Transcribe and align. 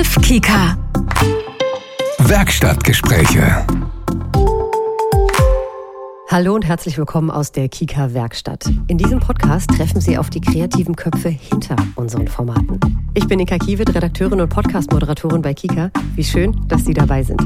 Begriff 0.00 0.16
Kika. 0.22 0.78
Werkstattgespräche. 2.20 3.66
Hallo 6.30 6.54
und 6.54 6.64
herzlich 6.64 6.96
willkommen 6.96 7.30
aus 7.30 7.52
der 7.52 7.68
Kika 7.68 8.14
Werkstatt. 8.14 8.64
In 8.86 8.96
diesem 8.96 9.20
Podcast 9.20 9.68
treffen 9.76 10.00
Sie 10.00 10.16
auf 10.16 10.30
die 10.30 10.40
kreativen 10.40 10.96
Köpfe 10.96 11.28
hinter 11.28 11.76
unseren 11.96 12.28
Formaten. 12.28 12.80
Ich 13.12 13.28
bin 13.28 13.40
Nika 13.40 13.58
Kiewit, 13.58 13.94
Redakteurin 13.94 14.40
und 14.40 14.48
Podcast-Moderatorin 14.48 15.42
bei 15.42 15.52
Kika. 15.52 15.90
Wie 16.14 16.24
schön, 16.24 16.58
dass 16.66 16.86
Sie 16.86 16.94
dabei 16.94 17.22
sind. 17.22 17.42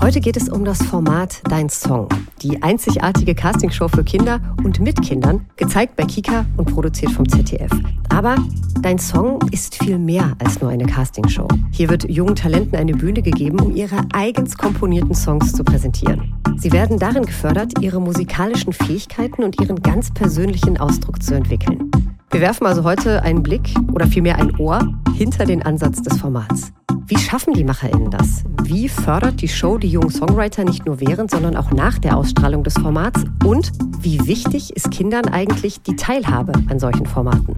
Heute 0.00 0.20
geht 0.20 0.36
es 0.36 0.48
um 0.48 0.64
das 0.64 0.80
Format 0.82 1.42
Dein 1.50 1.68
Song, 1.68 2.08
die 2.40 2.62
einzigartige 2.62 3.34
Castingshow 3.34 3.88
für 3.88 4.04
Kinder 4.04 4.40
und 4.62 4.78
mit 4.78 5.02
Kindern, 5.02 5.46
gezeigt 5.56 5.96
bei 5.96 6.04
Kika 6.04 6.46
und 6.56 6.72
produziert 6.72 7.10
vom 7.12 7.28
ZDF. 7.28 7.70
Aber 8.08 8.36
Dein 8.80 8.98
Song 8.98 9.40
ist 9.50 9.74
viel 9.82 9.98
mehr 9.98 10.36
als 10.38 10.60
nur 10.60 10.70
eine 10.70 10.86
Castingshow. 10.86 11.48
Hier 11.72 11.88
wird 11.90 12.08
jungen 12.08 12.36
Talenten 12.36 12.76
eine 12.76 12.92
Bühne 12.92 13.22
gegeben, 13.22 13.58
um 13.60 13.74
ihre 13.74 14.02
eigens 14.12 14.56
komponierten 14.56 15.14
Songs 15.14 15.52
zu 15.52 15.64
präsentieren. 15.64 16.32
Sie 16.56 16.72
werden 16.72 16.98
darin 16.98 17.24
gefördert, 17.24 17.72
ihre 17.80 18.00
musikalischen 18.00 18.72
Fähigkeiten 18.72 19.42
und 19.42 19.60
ihren 19.60 19.82
ganz 19.82 20.12
persönlichen 20.12 20.78
Ausdruck 20.78 21.20
zu 21.22 21.34
entwickeln. 21.34 21.90
Wir 22.30 22.40
werfen 22.40 22.66
also 22.66 22.84
heute 22.84 23.22
einen 23.22 23.42
Blick 23.42 23.74
oder 23.92 24.06
vielmehr 24.06 24.36
ein 24.36 24.56
Ohr 24.58 24.80
hinter 25.16 25.44
den 25.44 25.62
Ansatz 25.64 26.02
des 26.02 26.18
Formats. 26.18 26.72
Wie 27.08 27.16
schaffen 27.16 27.54
die 27.54 27.64
MacherInnen 27.64 28.10
das? 28.10 28.44
Wie 28.64 28.86
fördert 28.86 29.40
die 29.40 29.48
Show 29.48 29.78
die 29.78 29.88
jungen 29.88 30.10
Songwriter 30.10 30.64
nicht 30.64 30.84
nur 30.84 31.00
während, 31.00 31.30
sondern 31.30 31.56
auch 31.56 31.70
nach 31.70 31.98
der 31.98 32.18
Ausstrahlung 32.18 32.64
des 32.64 32.74
Formats? 32.74 33.24
Und 33.46 33.72
wie 34.00 34.26
wichtig 34.26 34.76
ist 34.76 34.90
Kindern 34.90 35.24
eigentlich 35.24 35.80
die 35.80 35.96
Teilhabe 35.96 36.52
an 36.68 36.78
solchen 36.78 37.06
Formaten? 37.06 37.56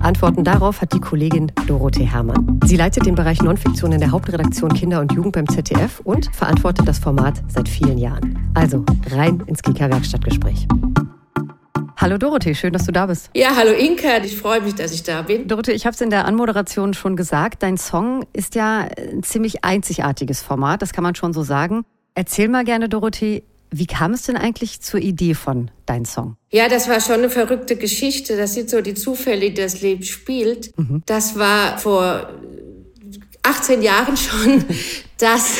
Antworten 0.00 0.42
darauf 0.42 0.80
hat 0.80 0.92
die 0.94 0.98
Kollegin 0.98 1.52
Dorothee 1.68 2.06
Herrmann. 2.06 2.58
Sie 2.64 2.76
leitet 2.76 3.06
den 3.06 3.14
Bereich 3.14 3.40
Nonfiktion 3.40 3.92
in 3.92 4.00
der 4.00 4.10
Hauptredaktion 4.10 4.74
Kinder 4.74 5.00
und 5.00 5.12
Jugend 5.12 5.34
beim 5.34 5.48
ZDF 5.48 6.00
und 6.00 6.34
verantwortet 6.34 6.88
das 6.88 6.98
Format 6.98 7.40
seit 7.46 7.68
vielen 7.68 7.98
Jahren. 7.98 8.50
Also 8.54 8.84
rein 9.12 9.40
ins 9.46 9.62
Kika 9.62 9.88
Werkstattgespräch. 9.88 10.66
Hallo 12.00 12.16
Dorothee, 12.16 12.54
schön, 12.54 12.72
dass 12.72 12.86
du 12.86 12.92
da 12.92 13.06
bist. 13.06 13.28
Ja, 13.34 13.56
hallo 13.56 13.72
Inka, 13.72 14.22
ich 14.22 14.36
freue 14.36 14.60
mich, 14.60 14.76
dass 14.76 14.92
ich 14.92 15.02
da 15.02 15.22
bin. 15.22 15.48
Dorothee, 15.48 15.72
ich 15.72 15.84
habe 15.84 15.94
es 15.94 16.00
in 16.00 16.10
der 16.10 16.26
Anmoderation 16.26 16.94
schon 16.94 17.16
gesagt, 17.16 17.64
dein 17.64 17.76
Song 17.76 18.24
ist 18.32 18.54
ja 18.54 18.86
ein 18.96 19.24
ziemlich 19.24 19.64
einzigartiges 19.64 20.40
Format, 20.40 20.80
das 20.80 20.92
kann 20.92 21.02
man 21.02 21.16
schon 21.16 21.32
so 21.32 21.42
sagen. 21.42 21.84
Erzähl 22.14 22.48
mal 22.48 22.62
gerne, 22.62 22.88
Dorothee, 22.88 23.42
wie 23.72 23.86
kam 23.86 24.12
es 24.12 24.22
denn 24.22 24.36
eigentlich 24.36 24.80
zur 24.80 25.00
Idee 25.00 25.34
von 25.34 25.72
dein 25.86 26.04
Song? 26.04 26.36
Ja, 26.52 26.68
das 26.68 26.88
war 26.88 27.00
schon 27.00 27.16
eine 27.16 27.30
verrückte 27.30 27.74
Geschichte. 27.74 28.36
Das 28.36 28.54
sind 28.54 28.70
so 28.70 28.80
die 28.80 28.94
Zufälle, 28.94 29.50
die 29.50 29.54
das 29.54 29.80
Leben 29.80 30.04
spielt. 30.04 30.78
Mhm. 30.78 31.02
Das 31.04 31.36
war 31.36 31.78
vor 31.78 32.28
18 33.42 33.82
Jahren 33.82 34.16
schon, 34.16 34.64
dass 35.18 35.58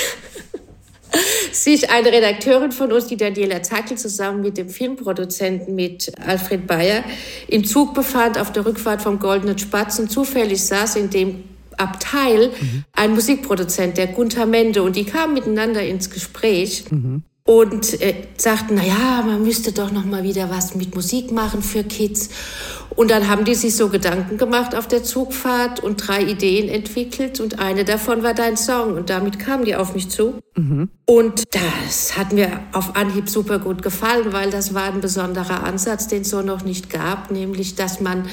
sich 1.52 1.90
eine 1.90 2.12
Redakteurin 2.12 2.72
von 2.72 2.92
uns, 2.92 3.06
die 3.06 3.16
Daniela 3.16 3.62
Zackel, 3.62 3.96
zusammen 3.96 4.40
mit 4.42 4.58
dem 4.58 4.68
Filmproduzenten, 4.68 5.74
mit 5.74 6.12
Alfred 6.24 6.66
Bayer, 6.66 7.04
im 7.48 7.64
Zug 7.64 7.94
befand 7.94 8.38
auf 8.38 8.52
der 8.52 8.66
Rückfahrt 8.66 9.02
vom 9.02 9.18
Goldenen 9.18 9.58
Spatz 9.58 9.98
und 9.98 10.10
zufällig 10.10 10.62
saß 10.62 10.96
in 10.96 11.10
dem 11.10 11.44
Abteil 11.76 12.48
mhm. 12.48 12.84
ein 12.92 13.12
Musikproduzent, 13.12 13.96
der 13.98 14.08
Gunther 14.08 14.46
Mende, 14.46 14.82
und 14.82 14.96
die 14.96 15.04
kamen 15.04 15.34
miteinander 15.34 15.82
ins 15.82 16.10
Gespräch. 16.10 16.84
Mhm 16.90 17.22
und 17.48 18.02
äh, 18.02 18.26
sagten, 18.36 18.74
na 18.74 18.84
ja, 18.84 19.22
man 19.24 19.42
müsste 19.42 19.72
doch 19.72 19.90
noch 19.90 20.04
mal 20.04 20.22
wieder 20.22 20.50
was 20.50 20.74
mit 20.74 20.94
Musik 20.94 21.32
machen 21.32 21.62
für 21.62 21.82
Kids. 21.82 22.28
Und 22.96 23.10
dann 23.10 23.28
haben 23.28 23.44
die 23.44 23.54
sich 23.54 23.76
so 23.76 23.88
Gedanken 23.88 24.38
gemacht 24.38 24.74
auf 24.74 24.88
der 24.88 25.04
Zugfahrt 25.04 25.80
und 25.80 25.96
drei 26.06 26.22
Ideen 26.22 26.68
entwickelt 26.68 27.38
und 27.38 27.58
eine 27.58 27.84
davon 27.84 28.22
war 28.22 28.34
dein 28.34 28.56
Song 28.56 28.94
und 28.94 29.10
damit 29.10 29.38
kamen 29.38 29.64
die 29.64 29.76
auf 29.76 29.94
mich 29.94 30.08
zu. 30.08 30.34
Mhm. 30.56 30.88
Und 31.06 31.44
das 31.54 32.16
hat 32.16 32.32
mir 32.32 32.60
auf 32.72 32.96
Anhieb 32.96 33.28
super 33.28 33.58
gut 33.58 33.82
gefallen, 33.82 34.32
weil 34.32 34.50
das 34.50 34.74
war 34.74 34.92
ein 34.92 35.00
besonderer 35.00 35.64
Ansatz, 35.64 36.08
den 36.08 36.22
es 36.22 36.30
so 36.30 36.42
noch 36.42 36.64
nicht 36.64 36.90
gab, 36.90 37.30
nämlich 37.30 37.74
dass 37.76 38.00
man 38.00 38.28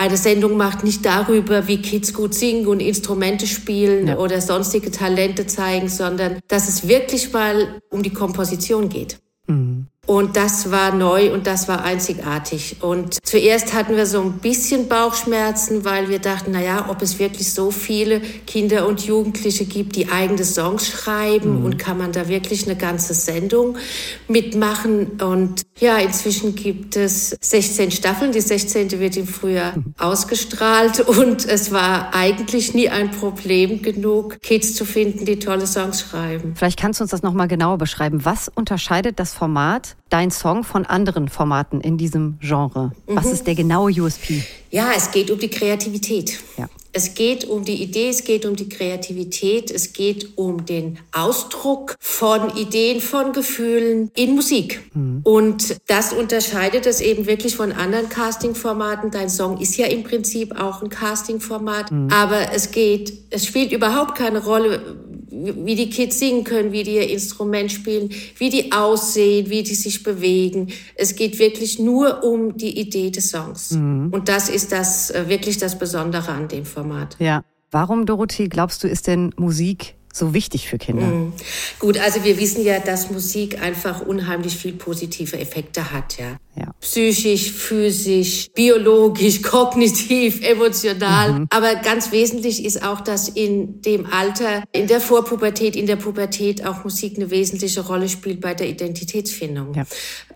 eine 0.00 0.16
Sendung 0.16 0.56
macht, 0.56 0.82
nicht 0.82 1.04
darüber, 1.04 1.68
wie 1.68 1.82
Kids 1.82 2.14
gut 2.14 2.32
singen 2.32 2.66
und 2.68 2.80
Instrumente 2.80 3.46
spielen 3.46 4.08
ja. 4.08 4.16
oder 4.16 4.40
sonstige 4.40 4.90
Talente 4.90 5.46
zeigen, 5.46 5.90
sondern 5.90 6.38
dass 6.48 6.68
es 6.68 6.88
wirklich 6.88 7.34
mal 7.34 7.80
um 7.90 8.02
die 8.02 8.12
Komposition 8.12 8.88
geht. 8.88 9.18
Mhm. 9.46 9.88
Und 10.10 10.36
das 10.36 10.72
war 10.72 10.92
neu 10.92 11.32
und 11.32 11.46
das 11.46 11.68
war 11.68 11.84
einzigartig. 11.84 12.78
Und 12.80 13.24
zuerst 13.24 13.74
hatten 13.74 13.94
wir 13.94 14.06
so 14.06 14.20
ein 14.20 14.38
bisschen 14.40 14.88
Bauchschmerzen, 14.88 15.84
weil 15.84 16.08
wir 16.08 16.18
dachten, 16.18 16.50
na 16.50 16.60
ja, 16.60 16.90
ob 16.90 17.00
es 17.00 17.20
wirklich 17.20 17.52
so 17.52 17.70
viele 17.70 18.18
Kinder 18.18 18.88
und 18.88 19.06
Jugendliche 19.06 19.66
gibt, 19.66 19.94
die 19.94 20.08
eigene 20.08 20.42
Songs 20.42 20.88
schreiben 20.88 21.60
mhm. 21.60 21.64
und 21.64 21.78
kann 21.78 21.96
man 21.96 22.10
da 22.10 22.26
wirklich 22.26 22.64
eine 22.66 22.74
ganze 22.74 23.14
Sendung 23.14 23.78
mitmachen. 24.26 25.20
Und 25.22 25.62
ja, 25.78 25.98
inzwischen 25.98 26.56
gibt 26.56 26.96
es 26.96 27.36
16 27.40 27.92
Staffeln. 27.92 28.32
Die 28.32 28.40
16. 28.40 28.90
wird 28.98 29.16
im 29.16 29.28
Frühjahr 29.28 29.76
mhm. 29.76 29.94
ausgestrahlt 29.96 30.98
und 31.06 31.46
es 31.46 31.70
war 31.70 32.16
eigentlich 32.16 32.74
nie 32.74 32.88
ein 32.88 33.12
Problem 33.12 33.80
genug, 33.80 34.40
Kids 34.42 34.74
zu 34.74 34.84
finden, 34.84 35.24
die 35.24 35.38
tolle 35.38 35.68
Songs 35.68 36.00
schreiben. 36.00 36.54
Vielleicht 36.56 36.80
kannst 36.80 36.98
du 36.98 37.04
uns 37.04 37.12
das 37.12 37.22
nochmal 37.22 37.46
genauer 37.46 37.78
beschreiben. 37.78 38.24
Was 38.24 38.48
unterscheidet 38.48 39.20
das 39.20 39.32
Format 39.32 39.94
dein 40.10 40.30
Song 40.30 40.64
von 40.64 40.84
anderen 40.84 41.28
Formaten 41.28 41.80
in 41.80 41.96
diesem 41.96 42.38
Genre? 42.40 42.92
Was 43.06 43.26
mhm. 43.26 43.32
ist 43.32 43.46
der 43.46 43.54
genaue 43.54 43.90
USP? 43.90 44.44
Ja, 44.70 44.90
es 44.94 45.10
geht 45.10 45.30
um 45.30 45.38
die 45.38 45.48
Kreativität. 45.48 46.38
Ja. 46.58 46.68
Es 46.92 47.14
geht 47.14 47.44
um 47.44 47.64
die 47.64 47.80
Idee, 47.82 48.08
es 48.08 48.24
geht 48.24 48.44
um 48.44 48.56
die 48.56 48.68
Kreativität, 48.68 49.70
es 49.70 49.92
geht 49.92 50.36
um 50.36 50.66
den 50.66 50.98
Ausdruck 51.12 51.94
von 52.00 52.56
Ideen, 52.56 53.00
von 53.00 53.32
Gefühlen 53.32 54.10
in 54.16 54.34
Musik. 54.34 54.90
Mhm. 54.94 55.20
Und 55.22 55.76
das 55.86 56.12
unterscheidet 56.12 56.86
es 56.86 57.00
eben 57.00 57.26
wirklich 57.26 57.54
von 57.54 57.70
anderen 57.70 58.08
Casting-Formaten. 58.08 59.12
Dein 59.12 59.30
Song 59.30 59.58
ist 59.58 59.76
ja 59.76 59.86
im 59.86 60.02
Prinzip 60.02 60.60
auch 60.60 60.82
ein 60.82 60.88
Casting-Format, 60.88 61.92
mhm. 61.92 62.08
aber 62.10 62.52
es 62.52 62.72
geht, 62.72 63.12
es 63.30 63.46
spielt 63.46 63.70
überhaupt 63.70 64.16
keine 64.16 64.42
Rolle, 64.42 64.96
wie 65.30 65.74
die 65.74 65.90
Kids 65.90 66.18
singen 66.18 66.44
können, 66.44 66.72
wie 66.72 66.82
die 66.82 66.96
ihr 66.96 67.08
Instrument 67.08 67.70
spielen, 67.70 68.10
wie 68.36 68.50
die 68.50 68.72
aussehen, 68.72 69.48
wie 69.50 69.62
die 69.62 69.74
sich 69.74 70.02
bewegen. 70.02 70.68
Es 70.96 71.14
geht 71.14 71.38
wirklich 71.38 71.78
nur 71.78 72.24
um 72.24 72.56
die 72.56 72.78
Idee 72.78 73.10
des 73.10 73.30
Songs. 73.30 73.72
Mhm. 73.72 74.08
Und 74.10 74.28
das 74.28 74.48
ist 74.48 74.72
das 74.72 75.10
äh, 75.10 75.28
wirklich 75.28 75.58
das 75.58 75.78
Besondere 75.78 76.32
an 76.32 76.48
dem 76.48 76.64
Format. 76.64 77.16
Ja. 77.18 77.42
Warum, 77.72 78.04
Dorothee, 78.04 78.48
glaubst 78.48 78.82
du, 78.82 78.88
ist 78.88 79.06
denn 79.06 79.32
Musik 79.36 79.94
so 80.12 80.34
wichtig 80.34 80.68
für 80.68 80.78
Kinder? 80.78 81.06
Mhm. 81.06 81.32
Gut, 81.78 81.98
also 81.98 82.24
wir 82.24 82.36
wissen 82.38 82.64
ja, 82.64 82.80
dass 82.80 83.10
Musik 83.10 83.62
einfach 83.62 84.00
unheimlich 84.00 84.56
viel 84.56 84.72
positive 84.72 85.38
Effekte 85.38 85.92
hat, 85.92 86.18
ja. 86.18 86.36
Ja. 86.56 86.74
Psychisch, 86.80 87.52
physisch, 87.52 88.50
biologisch, 88.54 89.40
kognitiv, 89.50 90.42
emotional. 90.42 91.32
Mhm. 91.32 91.46
Aber 91.50 91.76
ganz 91.76 92.10
wesentlich 92.10 92.64
ist 92.64 92.82
auch, 92.82 93.00
dass 93.00 93.28
in 93.28 93.80
dem 93.82 94.06
Alter, 94.06 94.64
in 94.72 94.88
der 94.88 95.00
Vorpubertät, 95.00 95.76
in 95.76 95.86
der 95.86 95.96
Pubertät 95.96 96.66
auch 96.66 96.82
Musik 96.82 97.16
eine 97.16 97.30
wesentliche 97.30 97.82
Rolle 97.82 98.08
spielt 98.08 98.40
bei 98.40 98.54
der 98.54 98.68
Identitätsfindung. 98.68 99.74
Ja. 99.74 99.84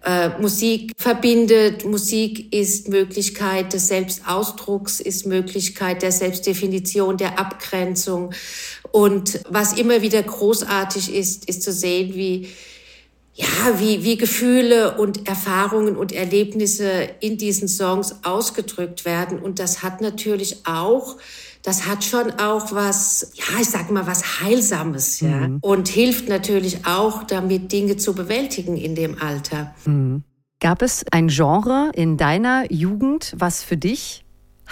Äh, 0.04 0.40
Musik 0.40 0.92
verbindet, 0.96 1.84
Musik 1.84 2.54
ist 2.54 2.88
Möglichkeit 2.88 3.72
des 3.72 3.88
Selbstausdrucks, 3.88 5.00
ist 5.00 5.26
Möglichkeit 5.26 6.02
der 6.02 6.12
Selbstdefinition, 6.12 7.16
der 7.16 7.40
Abgrenzung. 7.40 8.32
Und 8.92 9.40
was 9.48 9.72
immer 9.72 10.02
wieder 10.02 10.22
großartig 10.22 11.12
ist, 11.12 11.48
ist 11.48 11.62
zu 11.64 11.72
sehen, 11.72 12.14
wie, 12.14 12.48
ja, 13.34 13.78
wie, 13.78 14.04
wie 14.04 14.16
Gefühle 14.16 14.96
und 14.96 15.28
Erfahrungen 15.28 15.96
und 15.96 16.12
Erlebnisse 16.12 17.08
in 17.20 17.36
diesen 17.36 17.68
Songs 17.68 18.16
ausgedrückt 18.22 19.04
werden. 19.04 19.40
Und 19.40 19.58
das 19.58 19.82
hat 19.82 20.00
natürlich 20.00 20.58
auch 20.66 21.16
das 21.64 21.86
hat 21.86 22.04
schon 22.04 22.30
auch 22.32 22.72
was, 22.72 23.32
ja, 23.34 23.58
ich 23.58 23.70
sag 23.70 23.90
mal, 23.90 24.06
was 24.06 24.42
Heilsames, 24.42 25.20
ja. 25.20 25.48
Mhm. 25.48 25.58
Und 25.62 25.88
hilft 25.88 26.28
natürlich 26.28 26.86
auch, 26.86 27.22
damit 27.22 27.72
Dinge 27.72 27.96
zu 27.96 28.14
bewältigen 28.14 28.76
in 28.76 28.94
dem 28.94 29.20
Alter. 29.20 29.74
Mhm. 29.86 30.22
Gab 30.60 30.82
es 30.82 31.06
ein 31.10 31.28
Genre 31.28 31.90
in 31.94 32.18
deiner 32.18 32.70
Jugend, 32.70 33.34
was 33.38 33.62
für 33.62 33.78
dich 33.78 34.24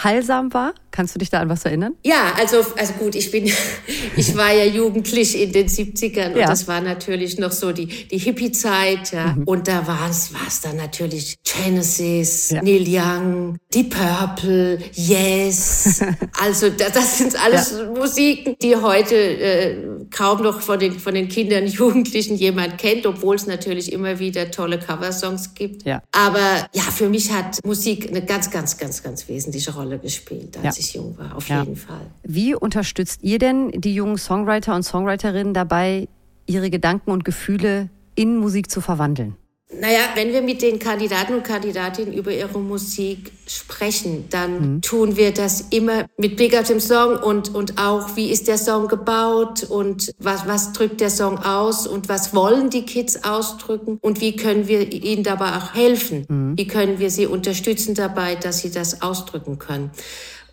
heilsam 0.03 0.53
war? 0.53 0.75
Kannst 0.93 1.15
du 1.15 1.19
dich 1.19 1.31
da 1.31 1.41
an 1.41 1.49
was 1.49 1.65
erinnern? 1.65 1.95
Ja, 2.05 2.35
also, 2.39 2.59
also 2.77 2.93
gut, 2.99 3.15
ich 3.15 3.31
bin, 3.31 3.51
ich 4.17 4.37
war 4.37 4.53
ja 4.53 4.67
jugendlich 4.67 5.41
in 5.41 5.51
den 5.51 5.67
70ern 5.67 6.19
ja. 6.19 6.29
und 6.29 6.37
das 6.37 6.69
war 6.69 6.83
natürlich 6.83 7.39
noch 7.39 7.51
so 7.51 7.73
die, 7.73 7.87
die 7.87 8.19
Hippie-Zeit, 8.19 9.13
ja. 9.13 9.29
Mhm. 9.29 9.45
Und 9.45 9.69
da 9.69 9.87
war 9.87 10.11
es, 10.11 10.35
war 10.35 10.47
es 10.47 10.61
dann 10.61 10.77
natürlich 10.77 11.37
Genesis, 11.43 12.51
ja. 12.51 12.63
Neil 12.63 12.85
Young, 12.87 13.57
Deep 13.73 13.95
Purple, 13.95 14.79
Yes. 14.93 16.03
also, 16.41 16.69
das, 16.69 16.93
das 16.93 17.19
sind 17.19 17.43
alles 17.43 17.73
ja. 17.73 17.91
Musiken, 17.91 18.57
die 18.61 18.77
heute 18.77 19.17
äh, 19.17 19.77
kaum 20.11 20.43
noch 20.43 20.61
von 20.61 20.79
den, 20.79 20.99
von 20.99 21.15
den 21.15 21.29
Kindern, 21.29 21.67
Jugendlichen 21.73 22.37
jemand 22.37 22.77
kennt, 22.77 23.07
obwohl 23.07 23.37
es 23.37 23.47
natürlich 23.47 23.93
immer 23.93 24.19
wieder 24.19 24.51
tolle 24.51 24.79
Coversongs 24.79 25.55
gibt. 25.55 25.87
Ja. 25.87 26.03
Aber 26.13 26.69
ja, 26.75 26.83
für 26.83 27.09
mich 27.09 27.33
hat 27.33 27.65
Musik 27.65 28.11
eine 28.11 28.23
ganz, 28.23 28.51
ganz, 28.51 28.77
ganz, 28.77 29.03
ganz 29.03 29.27
wesentliche 29.29 29.73
Rolle 29.73 29.99
gespielt, 29.99 30.59
als. 30.63 30.82
Ich 30.83 30.95
jung 30.95 31.17
war, 31.19 31.37
auf 31.37 31.49
ja. 31.49 31.61
jeden 31.61 31.77
Fall. 31.77 32.11
Wie 32.23 32.55
unterstützt 32.55 33.23
ihr 33.23 33.39
denn 33.39 33.71
die 33.71 33.95
jungen 33.95 34.19
Songwriter 34.19 34.75
und 34.75 34.83
Songwriterinnen 34.83 35.55
dabei, 35.55 36.09
ihre 36.47 36.71
Gedanken 36.71 37.11
und 37.11 37.25
Gefühle 37.25 37.89
in 38.15 38.37
Musik 38.37 38.71
zu 38.71 38.81
verwandeln? 38.81 39.37
Naja, 39.81 40.01
wenn 40.15 40.33
wir 40.33 40.43
mit 40.43 40.61
den 40.61 40.79
Kandidaten 40.79 41.35
und 41.35 41.45
Kandidatinnen 41.45 42.13
über 42.13 42.31
ihre 42.31 42.59
Musik 42.59 43.33
sprechen, 43.47 44.27
dann 44.29 44.75
mhm. 44.75 44.83
tun 44.83 45.17
wir 45.17 45.33
das 45.33 45.63
immer 45.71 46.05
mit 46.19 46.37
Blick 46.37 46.57
auf 46.59 46.67
den 46.67 46.81
Song 46.81 47.17
und, 47.17 47.55
und 47.55 47.79
auch, 47.79 48.17
wie 48.17 48.31
ist 48.31 48.49
der 48.49 48.59
Song 48.59 48.89
gebaut 48.89 49.65
und 49.65 50.13
was, 50.19 50.47
was 50.47 50.73
drückt 50.73 51.01
der 51.01 51.11
Song 51.11 51.39
aus 51.39 51.87
und 51.87 52.09
was 52.09 52.35
wollen 52.35 52.69
die 52.69 52.85
Kids 52.85 53.25
ausdrücken 53.25 53.99
und 54.03 54.21
wie 54.21 54.37
können 54.37 54.69
wir 54.69 54.93
ihnen 54.93 55.23
dabei 55.23 55.57
auch 55.57 55.75
helfen? 55.75 56.27
Mhm. 56.29 56.59
Wie 56.59 56.67
können 56.67 56.99
wir 56.99 57.11
sie 57.11 57.27
unterstützen 57.27 57.95
dabei, 57.95 58.35
dass 58.35 58.59
sie 58.59 58.71
das 58.71 59.01
ausdrücken 59.01 59.59
können? 59.59 59.91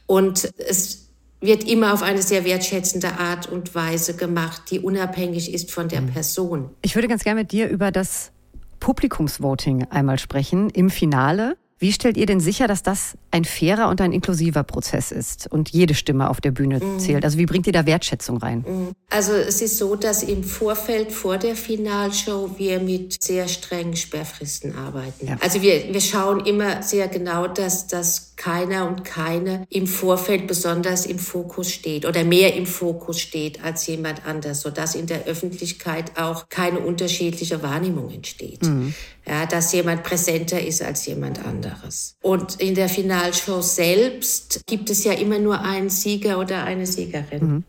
Und 0.09 0.51
es 0.57 1.11
wird 1.39 1.63
immer 1.65 1.93
auf 1.93 2.01
eine 2.01 2.23
sehr 2.23 2.43
wertschätzende 2.43 3.19
Art 3.19 3.47
und 3.47 3.75
Weise 3.75 4.15
gemacht, 4.15 4.63
die 4.71 4.79
unabhängig 4.79 5.53
ist 5.53 5.69
von 5.69 5.87
der 5.87 6.01
mhm. 6.01 6.07
Person. 6.07 6.69
Ich 6.81 6.95
würde 6.95 7.07
ganz 7.07 7.23
gerne 7.23 7.41
mit 7.41 7.51
dir 7.51 7.69
über 7.69 7.91
das 7.91 8.31
Publikumsvoting 8.79 9.85
einmal 9.91 10.17
sprechen 10.17 10.71
im 10.71 10.89
Finale. 10.89 11.57
Wie 11.77 11.93
stellt 11.93 12.17
ihr 12.17 12.25
denn 12.25 12.39
sicher, 12.39 12.67
dass 12.67 12.81
das 12.81 13.19
ein 13.31 13.45
fairer 13.45 13.89
und 13.89 14.01
ein 14.01 14.11
inklusiver 14.11 14.63
Prozess 14.63 15.11
ist 15.11 15.47
und 15.51 15.69
jede 15.69 15.93
Stimme 15.93 16.29
auf 16.29 16.41
der 16.41 16.51
Bühne 16.51 16.79
mhm. 16.83 16.99
zählt? 16.99 17.23
Also 17.23 17.37
wie 17.37 17.45
bringt 17.45 17.67
ihr 17.67 17.73
da 17.73 17.85
Wertschätzung 17.85 18.37
rein? 18.37 18.65
Mhm. 18.67 18.91
Also 19.09 19.33
es 19.33 19.61
ist 19.61 19.77
so, 19.77 19.95
dass 19.95 20.23
im 20.23 20.43
Vorfeld 20.43 21.11
vor 21.11 21.37
der 21.37 21.55
Finalshow 21.55 22.51
wir 22.57 22.79
mit 22.79 23.21
sehr 23.21 23.47
strengen 23.47 23.95
Sperrfristen 23.95 24.75
arbeiten. 24.75 25.27
Ja. 25.27 25.37
Also 25.41 25.61
wir, 25.61 25.93
wir 25.93 26.01
schauen 26.01 26.45
immer 26.45 26.83
sehr 26.83 27.07
genau, 27.07 27.47
dass, 27.47 27.87
dass 27.87 28.35
keiner 28.35 28.87
und 28.87 29.03
keine 29.03 29.65
im 29.69 29.85
Vorfeld 29.85 30.47
besonders 30.47 31.05
im 31.05 31.19
Fokus 31.19 31.71
steht 31.71 32.05
oder 32.05 32.23
mehr 32.23 32.55
im 32.55 32.65
Fokus 32.65 33.19
steht 33.19 33.63
als 33.63 33.85
jemand 33.87 34.25
anders, 34.25 34.61
sodass 34.61 34.95
in 34.95 35.07
der 35.07 35.25
Öffentlichkeit 35.25 36.17
auch 36.17 36.47
keine 36.49 36.79
unterschiedliche 36.79 37.61
Wahrnehmung 37.61 38.09
entsteht. 38.11 38.63
Mhm 38.63 38.93
ja, 39.29 39.45
dass 39.45 39.71
jemand 39.73 40.03
präsenter 40.03 40.61
ist 40.61 40.81
als 40.81 41.05
jemand 41.05 41.45
anderes. 41.45 42.15
Und 42.21 42.59
in 42.59 42.73
der 42.73 42.89
Finalshow 43.19 43.61
selbst 43.61 44.61
gibt 44.65 44.89
es 44.89 45.03
ja 45.03 45.13
immer 45.13 45.39
nur 45.39 45.59
einen 45.61 45.89
Sieger 45.89 46.39
oder 46.39 46.63
eine 46.63 46.85
Siegerin. 46.85 47.47
Mhm. 47.47 47.63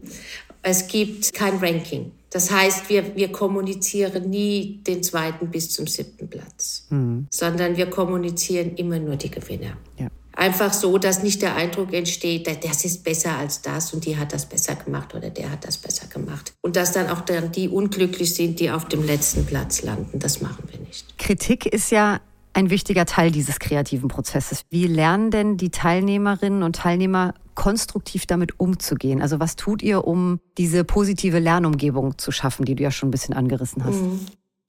Es 0.63 0.87
gibt 0.87 1.33
kein 1.33 1.57
Ranking. 1.57 2.13
Das 2.31 2.51
heißt, 2.51 2.89
wir, 2.89 3.17
wir 3.17 3.33
kommunizieren 3.33 4.31
nie 4.31 4.81
den 4.87 5.03
zweiten 5.03 5.51
bis 5.51 5.71
zum 5.71 5.87
siebten 5.87 6.29
Platz, 6.29 6.87
mhm. 6.91 7.27
sondern 7.31 7.77
wir 7.77 7.87
kommunizieren 7.87 8.77
immer 8.77 8.99
nur 9.01 9.17
die 9.17 9.31
Gewinner. 9.31 9.77
Ja. 9.99 10.09
Einfach 10.33 10.73
so, 10.73 10.97
dass 10.97 11.25
nicht 11.25 11.43
der 11.43 11.57
Eindruck 11.57 11.93
entsteht, 11.93 12.47
das 12.47 12.85
ist 12.85 13.03
besser 13.03 13.37
als 13.37 13.63
das 13.63 13.93
und 13.93 14.07
die 14.07 14.17
hat 14.17 14.33
das 14.33 14.47
besser 14.47 14.77
gemacht 14.77 15.13
oder 15.15 15.29
der 15.29 15.51
hat 15.51 15.67
das 15.67 15.77
besser 15.77 16.07
gemacht. 16.07 16.53
Und 16.63 16.77
dass 16.77 16.93
dann 16.93 17.11
auch 17.11 17.23
dann 17.23 17.51
die 17.51 17.69
unglücklich 17.69 18.33
sind, 18.33 18.61
die 18.61 18.71
auf 18.71 18.87
dem 18.87 19.05
letzten 19.05 19.45
Platz 19.45 19.83
landen. 19.83 20.21
Das 20.21 20.41
machen 20.41 20.65
wir 20.71 20.79
nicht. 20.79 21.19
Kritik 21.19 21.67
ist 21.67 21.91
ja 21.91 22.21
ein 22.53 22.71
wichtiger 22.71 23.07
Teil 23.07 23.31
dieses 23.31 23.59
kreativen 23.59 24.09
Prozesses. 24.09 24.63
Wie 24.71 24.87
lernen 24.87 25.31
denn 25.31 25.57
die 25.57 25.71
Teilnehmerinnen 25.71 26.63
und 26.63 26.77
Teilnehmer 26.77 27.35
konstruktiv 27.55 28.27
damit 28.27 28.59
umzugehen? 28.59 29.23
Also 29.23 29.41
was 29.41 29.57
tut 29.57 29.83
ihr, 29.83 30.07
um 30.07 30.41
diese 30.59 30.85
positive 30.85 31.39
Lernumgebung 31.39 32.19
zu 32.19 32.33
schaffen, 32.33 32.65
die 32.65 32.75
du 32.75 32.83
ja 32.83 32.91
schon 32.91 33.09
ein 33.09 33.13
bisschen 33.13 33.35
angerissen 33.35 33.85
hast? 33.85 34.01
Mhm. 34.01 34.21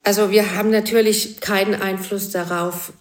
Also 0.03 0.31
wir 0.31 0.55
haben 0.55 0.71
natürlich 0.71 1.41
keinen 1.41 1.79
Einfluss 1.79 2.31
darauf, 2.31 2.93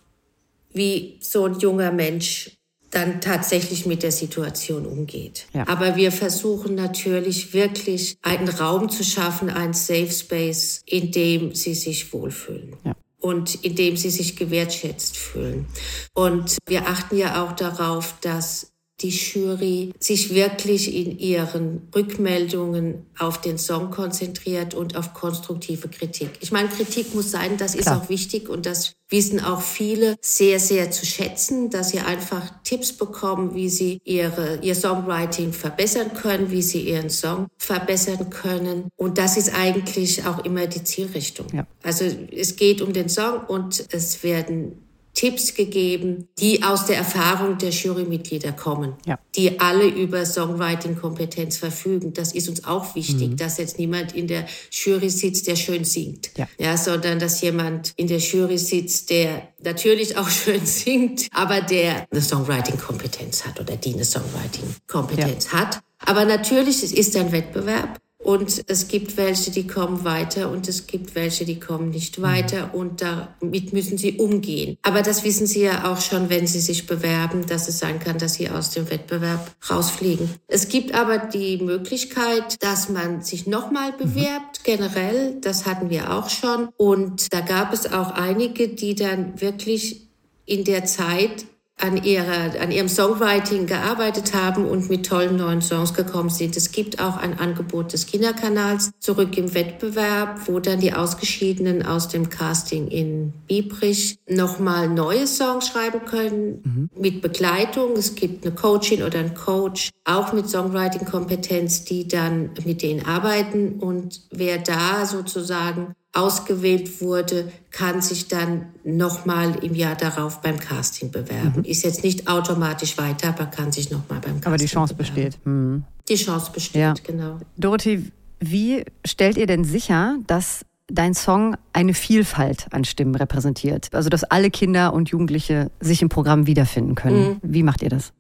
wie 0.73 1.19
so 1.21 1.47
ein 1.47 1.59
junger 1.59 1.93
Mensch 1.93 2.57
dann 2.91 3.21
tatsächlich 3.21 3.87
mit 3.87 4.03
der 4.03 4.13
Situation 4.13 4.85
umgeht. 4.85 5.47
Ja. 5.53 5.67
Aber 5.69 5.95
wir 5.97 6.11
versuchen 6.11 6.75
natürlich 6.75 7.55
wirklich 7.55 8.17
einen 8.21 8.49
Raum 8.49 8.89
zu 8.89 9.05
schaffen, 9.05 9.49
einen 9.49 9.75
Safe 9.75 10.11
Space, 10.11 10.83
in 10.87 11.13
dem 11.13 11.55
sie 11.55 11.75
sich 11.75 12.13
wohlfühlen. 12.13 12.75
Ja 12.85 12.95
und 13.21 13.65
in 13.65 13.77
dem 13.77 13.97
sie 13.97 14.11
sich 14.11 14.37
gewertschätzt 14.37 15.17
fühlen. 15.17 15.67
Und 16.15 16.57
wir 16.67 16.89
achten 16.89 17.17
ja 17.17 17.45
auch 17.45 17.53
darauf, 17.53 18.15
dass 18.21 18.70
die 19.01 19.09
Jury 19.09 19.93
sich 19.99 20.35
wirklich 20.35 20.95
in 20.95 21.19
ihren 21.19 21.89
Rückmeldungen 21.95 23.07
auf 23.19 23.41
den 23.41 23.59
Song 23.59 23.91
konzentriert 23.91 24.75
und 24.75 24.97
auf 24.97 25.15
konstruktive 25.15 25.89
Kritik. 25.89 26.31
Ich 26.41 26.53
meine, 26.53 26.69
Kritik 26.69 27.15
muss 27.15 27.31
sein, 27.31 27.57
das 27.57 27.73
Klar. 27.73 27.97
ist 27.97 28.03
auch 28.03 28.09
wichtig 28.09 28.49
und 28.49 28.67
das 28.67 28.95
wissen 29.09 29.41
auch 29.41 29.61
viele 29.61 30.17
sehr, 30.21 30.61
sehr 30.61 30.91
zu 30.91 31.05
schätzen, 31.05 31.71
dass 31.71 31.91
sie 31.91 32.01
einfach 32.01 32.63
Tipps 32.63 32.93
bekommen, 32.93 33.55
wie 33.55 33.69
sie 33.69 34.01
ihre, 34.05 34.61
ihr 34.63 34.75
Songwriting 34.75 35.53
verbessern 35.53 36.15
können, 36.15 36.51
wie 36.51 36.63
sie 36.63 36.83
ihren 36.89 37.11
Song 37.11 37.49
verbessern 37.59 38.31
können. 38.31 38.89
Und 38.97 39.19
das 39.19 39.37
ist 39.37 39.53
eigentlich 39.55 40.27
auch 40.27 40.45
immer 40.45 40.67
die 40.67 40.85
Zielrichtung. 40.85 41.47
Ja. 41.53 41.67
Also 41.83 42.05
es 42.05 42.57
geht 42.57 42.83
um 42.83 42.93
den 42.93 43.09
Song 43.09 43.41
und 43.49 43.85
es 43.91 44.23
werden 44.23 44.90
Tipps 45.21 45.53
gegeben, 45.55 46.29
die 46.39 46.63
aus 46.63 46.87
der 46.87 46.97
Erfahrung 46.97 47.59
der 47.59 47.69
Jurymitglieder 47.69 48.53
kommen, 48.53 48.95
ja. 49.05 49.19
die 49.37 49.61
alle 49.61 49.85
über 49.87 50.25
Songwriting-Kompetenz 50.25 51.59
verfügen. 51.59 52.15
Das 52.15 52.33
ist 52.33 52.49
uns 52.49 52.65
auch 52.65 52.95
wichtig, 52.95 53.29
mhm. 53.29 53.37
dass 53.37 53.59
jetzt 53.59 53.79
niemand 53.79 54.15
in 54.15 54.29
der 54.29 54.47
Jury 54.71 55.11
sitzt, 55.11 55.47
der 55.47 55.57
schön 55.57 55.85
singt, 55.85 56.31
ja. 56.39 56.49
ja, 56.57 56.75
sondern 56.79 57.19
dass 57.19 57.43
jemand 57.43 57.93
in 57.97 58.09
der 58.09 58.17
Jury 58.17 58.57
sitzt, 58.57 59.11
der 59.11 59.49
natürlich 59.63 60.17
auch 60.17 60.29
schön 60.31 60.65
singt, 60.65 61.29
aber 61.33 61.61
der 61.61 62.07
eine 62.11 62.23
Songwriting-Kompetenz 62.23 63.45
hat 63.45 63.61
oder 63.61 63.77
die 63.77 63.93
eine 63.93 64.07
Songwriting-Kompetenz 64.07 65.53
ja. 65.53 65.59
hat. 65.59 65.81
Aber 65.99 66.25
natürlich, 66.25 66.83
es 66.83 66.93
ist 66.93 67.15
ein 67.15 67.31
Wettbewerb. 67.31 67.99
Und 68.23 68.63
es 68.67 68.89
gibt 68.89 69.17
welche, 69.17 69.51
die 69.51 69.67
kommen 69.67 70.05
weiter 70.05 70.51
und 70.51 70.69
es 70.69 70.87
gibt 70.87 71.15
welche, 71.15 71.47
die 71.47 71.59
kommen 71.59 71.91
nicht 71.91 72.19
mhm. 72.19 72.23
weiter 72.23 72.75
und 72.75 73.01
damit 73.01 73.73
müssen 73.73 73.97
sie 73.97 74.19
umgehen. 74.19 74.77
Aber 74.83 75.01
das 75.01 75.25
wissen 75.25 75.47
sie 75.47 75.63
ja 75.63 75.91
auch 75.91 76.01
schon, 76.01 76.29
wenn 76.29 76.47
sie 76.47 76.61
sich 76.61 76.87
bewerben, 76.87 77.47
dass 77.47 77.69
es 77.69 77.79
sein 77.79 77.99
kann, 77.99 78.19
dass 78.19 78.35
sie 78.35 78.51
aus 78.51 78.71
dem 78.71 78.91
Wettbewerb 78.91 79.51
rausfliegen. 79.71 80.29
Es 80.49 80.69
gibt 80.69 80.95
aber 80.95 81.19
die 81.19 81.59
Möglichkeit, 81.59 82.63
dass 82.63 82.91
man 82.91 83.23
sich 83.23 83.47
nochmal 83.47 83.93
mhm. 83.93 83.97
bewerbt, 83.99 84.65
generell. 84.65 85.39
Das 85.41 85.65
hatten 85.65 85.89
wir 85.89 86.13
auch 86.13 86.29
schon. 86.29 86.69
Und 86.77 87.33
da 87.33 87.41
gab 87.41 87.73
es 87.73 87.91
auch 87.91 88.11
einige, 88.11 88.69
die 88.69 88.95
dann 88.95 89.41
wirklich 89.41 90.09
in 90.45 90.65
der 90.65 90.85
Zeit 90.85 91.47
an, 91.83 92.03
ihrer, 92.03 92.61
an 92.61 92.71
ihrem 92.71 92.89
Songwriting 92.89 93.67
gearbeitet 93.67 94.35
haben 94.35 94.65
und 94.67 94.91
mit 94.91 95.07
tollen 95.07 95.37
neuen 95.37 95.63
Songs 95.63 95.95
gekommen 95.95 96.31
sind. 96.31 96.57
Es 96.57 96.73
gibt 96.73 97.01
auch 97.01 97.17
ein 97.17 97.39
Angebot 97.39 97.93
des 97.93 98.07
Kinderkanals 98.07 98.91
zurück 98.99 99.37
im 99.37 99.55
Wettbewerb, 99.55 100.41
wo 100.47 100.61
dann 100.61 100.81
die 100.81 100.93
Ausgeschiedenen 100.93 101.85
aus 101.85 102.09
dem 102.09 102.29
Casting 102.29 102.89
in 102.89 103.33
Biebrich 103.47 104.19
nochmal 104.29 104.89
neue 104.89 105.27
Songs 105.27 105.69
schreiben 105.69 106.05
können 106.05 106.63
mhm. 106.63 106.91
mit 107.01 107.23
Begleitung. 107.23 107.93
Es 107.97 108.15
gibt 108.15 108.45
eine 108.45 108.55
Coachin 108.55 109.03
oder 109.03 109.19
einen 109.19 109.35
Coach, 109.35 109.91
auch 110.05 110.33
mit 110.33 110.49
Songwriting-Kompetenz, 110.49 111.85
die 111.85 112.07
dann 112.07 112.51
mit 112.65 112.83
denen 112.83 113.05
arbeiten. 113.07 113.79
Und 113.81 114.23
wer 114.31 114.59
da 114.59 115.07
sozusagen 115.07 115.95
ausgewählt 116.13 117.01
wurde, 117.01 117.53
kann 117.71 118.03
sich 118.03 118.29
dann 118.29 118.67
nochmal 118.83 119.63
im 119.65 119.75
Jahr 119.75 119.95
darauf 119.95 120.41
beim 120.41 120.59
Casting 120.59 121.11
bewerben. 121.11 121.59
Mhm. 121.59 121.65
Ist 121.65 121.85
jetzt 121.85 122.03
nicht 122.03 122.27
automatisch 122.29 122.99
weiter, 122.99 123.29
aber 123.29 123.47
kann 123.47 123.71
sich 123.71 123.91
nochmal 123.91 124.21
beim 124.21 124.35
Casting 124.35 124.47
Aber 124.47 124.57
die 124.57 124.67
Chance 124.67 124.95
bewerben. 124.95 125.15
besteht. 125.15 125.47
Mhm. 125.47 125.85
Die 126.09 126.17
Chance 126.17 126.51
besteht, 126.53 126.81
ja. 126.81 126.95
genau. 127.05 127.39
Dorothee, 127.57 128.11
wie 128.41 128.85
stellt 129.07 129.37
ihr 129.37 129.47
denn 129.47 129.63
sicher, 129.63 130.17
dass 130.27 130.65
dein 130.89 131.15
Song 131.15 131.57
eine 131.73 131.95
Vielfalt 131.95 132.67
an 132.73 132.85
Stimmen 132.85 133.15
repräsentiert? 133.15 133.91
Also, 133.93 134.09
dass 134.09 134.25
alle 134.25 134.51
Kinder 134.51 134.93
und 134.93 135.11
Jugendliche 135.11 135.71
sich 135.79 136.03
im 136.03 136.09
Programm 136.09 136.49
wiederfinden 136.49 136.97
können. 136.97 137.29
Mhm. 137.29 137.37
Wie 137.43 137.63
macht 137.63 137.83
ihr 137.83 137.91
das? 137.91 138.13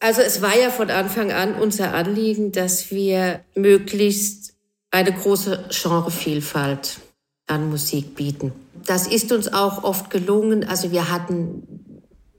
Also, 0.00 0.22
es 0.22 0.40
war 0.40 0.56
ja 0.58 0.70
von 0.70 0.90
Anfang 0.90 1.32
an 1.32 1.54
unser 1.54 1.92
Anliegen, 1.92 2.52
dass 2.52 2.90
wir 2.90 3.40
möglichst 3.54 4.54
eine 4.90 5.12
große 5.12 5.68
Genrevielfalt 5.70 7.00
an 7.46 7.70
Musik 7.70 8.14
bieten. 8.14 8.52
Das 8.86 9.06
ist 9.06 9.32
uns 9.32 9.52
auch 9.52 9.84
oft 9.84 10.10
gelungen. 10.10 10.64
Also 10.68 10.92
wir 10.92 11.10
hatten 11.10 11.62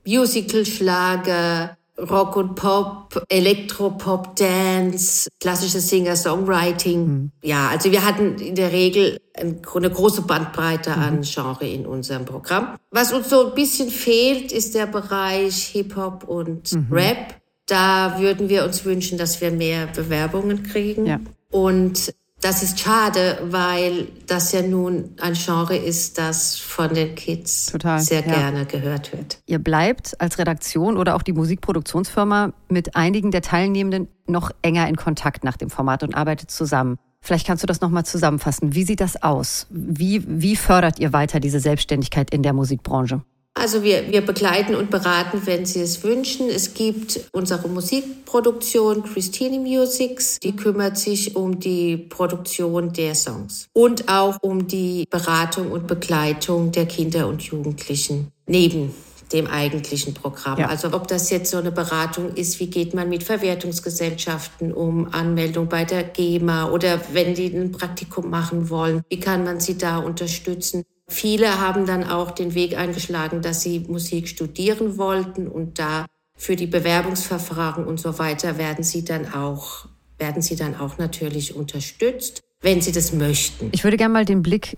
Musical-Schlager, 0.06 1.78
Rock 2.00 2.36
und 2.36 2.56
Pop, 2.56 3.24
Elektropop, 3.28 4.36
Dance, 4.36 5.30
klassisches 5.40 5.90
Singer-Songwriting. 5.90 7.08
Mhm. 7.08 7.32
Ja, 7.42 7.70
also 7.70 7.92
wir 7.92 8.06
hatten 8.06 8.38
in 8.38 8.56
der 8.56 8.72
Regel 8.72 9.20
eine 9.34 9.90
große 9.90 10.22
Bandbreite 10.22 10.92
mhm. 10.92 11.02
an 11.02 11.22
Genre 11.24 11.68
in 11.68 11.86
unserem 11.86 12.26
Programm. 12.26 12.78
Was 12.92 13.14
uns 13.14 13.30
so 13.30 13.48
ein 13.48 13.56
bisschen 13.56 13.90
fehlt, 13.90 14.52
ist 14.52 14.76
der 14.76 14.86
Bereich 14.86 15.66
Hip-Hop 15.68 16.24
und 16.26 16.72
mhm. 16.72 16.88
Rap. 16.92 17.36
Da 17.66 18.20
würden 18.20 18.48
wir 18.48 18.64
uns 18.64 18.86
wünschen, 18.86 19.18
dass 19.18 19.42
wir 19.42 19.52
mehr 19.52 19.88
Bewerbungen 19.88 20.64
kriegen. 20.64 21.06
Ja. 21.06 21.20
Und 21.52 22.14
das 22.42 22.62
ist 22.62 22.80
schade, 22.80 23.40
weil 23.50 24.08
das 24.28 24.52
ja 24.52 24.62
nun 24.62 25.16
ein 25.20 25.34
Genre 25.34 25.76
ist, 25.76 26.18
das 26.18 26.56
von 26.58 26.94
den 26.94 27.16
Kids 27.16 27.68
Total, 27.68 28.00
sehr 28.00 28.22
ja. 28.22 28.34
gerne 28.34 28.66
gehört 28.66 29.12
wird. 29.12 29.40
Ihr 29.48 29.60
bleibt 29.60 30.20
als 30.22 30.38
Redaktion 30.38 30.98
oder 30.98 31.16
auch 31.16 31.24
die 31.24 31.34
Musikproduktionsfirma 31.34 32.54
mit 32.70 32.96
einigen 32.96 33.32
der 33.32 33.42
Teilnehmenden 33.42 34.08
noch 34.28 34.52
enger 34.62 34.88
in 34.88 34.96
Kontakt 34.96 35.44
nach 35.44 35.58
dem 35.58 35.70
Format 35.70 36.04
und 36.04 36.16
arbeitet 36.16 36.52
zusammen. 36.52 36.98
Vielleicht 37.22 37.48
kannst 37.48 37.64
du 37.64 37.68
das 37.68 37.82
nochmal 37.82 38.06
zusammenfassen. 38.06 38.76
Wie 38.76 38.84
sieht 38.84 39.02
das 39.02 39.22
aus? 39.24 39.66
Wie, 39.70 40.24
wie 40.28 40.56
fördert 40.56 41.00
ihr 41.00 41.14
weiter 41.14 41.40
diese 41.40 41.60
Selbstständigkeit 41.60 42.32
in 42.32 42.44
der 42.44 42.54
Musikbranche? 42.54 43.24
Also 43.68 43.84
wir, 43.84 44.14
wir 44.14 44.22
begleiten 44.22 44.76
und 44.76 44.90
beraten, 44.90 45.42
wenn 45.44 45.66
Sie 45.66 45.82
es 45.82 46.02
wünschen. 46.02 46.48
Es 46.50 46.74
gibt 46.74 47.20
unsere 47.34 47.68
Musikproduktion 47.68 49.04
Christine 49.04 49.60
Musics, 49.60 50.40
die 50.40 50.56
kümmert 50.56 50.98
sich 50.98 51.36
um 51.36 51.60
die 51.60 51.98
Produktion 51.98 52.94
der 52.94 53.14
Songs 53.14 53.68
und 53.74 54.08
auch 54.08 54.38
um 54.40 54.70
die 54.70 55.04
Beratung 55.10 55.70
und 55.70 55.86
Begleitung 55.86 56.72
der 56.72 56.86
Kinder 56.86 57.28
und 57.28 57.42
Jugendlichen 57.42 58.32
neben 58.46 58.94
dem 59.34 59.48
eigentlichen 59.48 60.14
Programm. 60.14 60.60
Ja. 60.60 60.70
Also 60.70 60.94
ob 60.94 61.10
das 61.10 61.30
jetzt 61.30 61.52
so 61.52 61.58
eine 61.58 61.74
Beratung 61.74 62.36
ist, 62.36 62.62
wie 62.62 62.68
geht 62.68 62.94
man 62.94 63.10
mit 63.10 63.26
Verwertungsgesellschaften 63.26 64.72
um, 64.72 65.14
Anmeldung 65.14 65.68
bei 65.68 65.84
der 65.84 66.06
GEMA 66.06 66.72
oder 66.72 67.02
wenn 67.12 67.36
die 67.36 67.48
ein 67.48 67.74
Praktikum 67.74 68.30
machen 68.30 68.70
wollen, 68.70 69.02
wie 69.10 69.20
kann 69.20 69.44
man 69.44 69.60
sie 69.60 69.78
da 69.78 69.98
unterstützen? 69.98 70.86
Viele 71.10 71.62
haben 71.62 71.86
dann 71.86 72.04
auch 72.04 72.32
den 72.32 72.54
Weg 72.54 72.78
eingeschlagen, 72.78 73.42
dass 73.42 73.62
sie 73.62 73.80
Musik 73.80 74.28
studieren 74.28 74.98
wollten 74.98 75.48
und 75.48 75.80
da 75.80 76.06
für 76.38 76.56
die 76.56 76.68
Bewerbungsverfahren 76.68 77.86
und 77.86 78.00
so 78.00 78.20
weiter 78.20 78.58
werden 78.58 78.84
sie 78.84 79.04
dann 79.04 79.34
auch, 79.34 79.88
werden 80.18 80.42
sie 80.42 80.56
dann 80.56 80.76
auch 80.76 80.98
natürlich 80.98 81.56
unterstützt, 81.56 82.42
wenn 82.62 82.82
sie 82.82 82.92
das 82.92 83.14
möchten. 83.14 83.70
Ich 83.72 83.84
würde 83.84 83.98
gerne 83.98 84.14
mal 84.14 84.26
den 84.26 84.42
Blick 84.44 84.78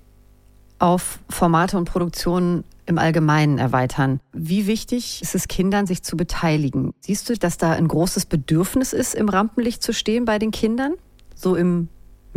auf 0.77 1.19
Formate 1.29 1.77
und 1.77 1.85
Produktionen 1.85 2.63
im 2.85 2.97
Allgemeinen 2.97 3.57
erweitern. 3.57 4.19
Wie 4.31 4.65
wichtig 4.65 5.21
ist 5.21 5.35
es 5.35 5.47
Kindern, 5.47 5.85
sich 5.85 6.01
zu 6.01 6.15
beteiligen? 6.15 6.93
Siehst 7.01 7.29
du, 7.29 7.37
dass 7.37 7.57
da 7.57 7.73
ein 7.73 7.87
großes 7.87 8.25
Bedürfnis 8.25 8.93
ist, 8.93 9.13
im 9.13 9.29
Rampenlicht 9.29 9.83
zu 9.83 9.93
stehen 9.93 10.25
bei 10.25 10.39
den 10.39 10.51
Kindern? 10.51 10.93
So 11.35 11.55
im 11.55 11.89